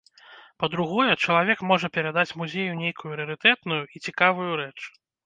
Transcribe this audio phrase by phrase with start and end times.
[0.61, 4.79] Па-другое, чалавек можа перадаць музею нейкую рарытэтную і цікавую рэч.